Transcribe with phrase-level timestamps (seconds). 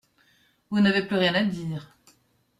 [0.71, 1.95] Vous n'avez plus rien à dire.